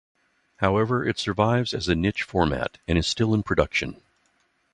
However, 0.55 1.07
it 1.07 1.19
survives 1.19 1.75
as 1.75 1.87
a 1.87 1.93
niche 1.93 2.23
format 2.23 2.79
and 2.87 2.97
is 2.97 3.05
still 3.05 3.35
in 3.35 3.43
production. 3.43 4.01